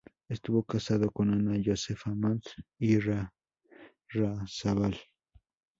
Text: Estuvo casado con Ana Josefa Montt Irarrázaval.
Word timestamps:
Estuvo 0.29 0.63
casado 0.63 1.11
con 1.11 1.29
Ana 1.31 1.61
Josefa 1.63 2.09
Montt 2.15 2.47
Irarrázaval. 2.79 4.97